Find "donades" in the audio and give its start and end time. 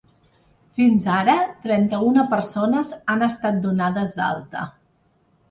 3.69-4.17